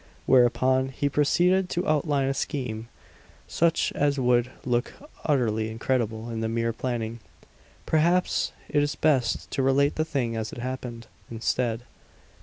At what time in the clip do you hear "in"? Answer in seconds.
6.31-6.39